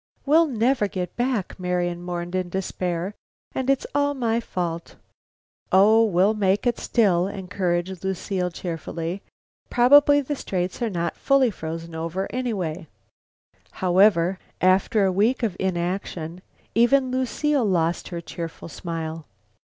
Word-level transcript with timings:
"We'll 0.25 0.47
never 0.47 0.87
get 0.87 1.15
back," 1.15 1.59
Marian 1.59 2.01
mourned 2.01 2.33
in 2.33 2.49
despair, 2.49 3.13
"and 3.53 3.69
it's 3.69 3.85
all 3.93 4.15
my 4.15 4.39
fault." 4.39 4.95
"Oh, 5.71 6.03
we'll 6.03 6.33
make 6.33 6.65
it 6.65 6.79
still," 6.79 7.27
encouraged 7.27 8.03
Lucile, 8.03 8.49
cheerfully. 8.49 9.21
"Probably 9.69 10.19
the 10.19 10.35
Straits 10.35 10.81
are 10.81 10.89
not 10.89 11.15
fully 11.15 11.51
frozen 11.51 11.93
over 11.93 12.23
yet 12.31 12.39
anyway." 12.39 12.87
However, 13.73 14.39
after 14.59 15.05
a 15.05 15.11
week 15.11 15.43
of 15.43 15.55
inaction, 15.59 16.41
even 16.73 17.11
Lucile 17.11 17.63
lost 17.63 18.07
her 18.07 18.21
cheerful 18.21 18.69
smile. 18.69 19.27